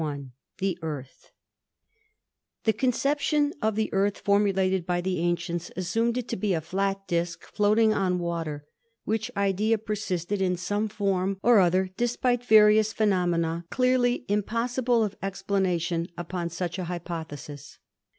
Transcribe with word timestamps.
CHAPTER 0.01 0.15
XIII 0.15 0.29
THE 0.57 0.79
EARTH 0.81 1.31
The 2.63 2.73
conception 2.73 3.53
of 3.61 3.75
the 3.75 3.93
Earth 3.93 4.17
formulated 4.17 4.83
by 4.83 4.99
the 4.99 5.19
ancients 5.19 5.69
assumed 5.77 6.17
it 6.17 6.27
to 6.29 6.35
be 6.35 6.55
a 6.55 6.59
flat 6.61 7.07
disk 7.07 7.43
floating 7.45 7.93
on 7.93 8.17
water, 8.17 8.65
which 9.05 9.29
idea 9.37 9.77
persisted 9.77 10.41
in 10.41 10.57
some 10.57 10.87
form 10.87 11.37
or 11.43 11.59
other 11.59 11.91
despite 11.97 12.43
various 12.43 12.91
phe 12.93 13.01
nomena 13.03 13.69
clearly 13.69 14.25
impossible 14.27 15.03
of 15.03 15.15
explanation 15.21 16.07
upon 16.17 16.49
such 16.49 16.79
a 16.79 16.85
hypothesis. 16.85 17.77